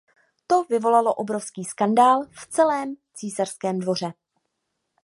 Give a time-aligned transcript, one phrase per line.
[0.47, 4.13] To vyvolalo obrovský skandál v celém císařském dvoře.